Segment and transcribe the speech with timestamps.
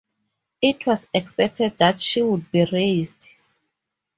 [0.63, 3.27] It was expected that she would be raised.